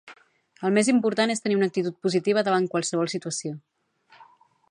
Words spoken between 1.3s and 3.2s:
és tenir una actitud positiva davant qualsevol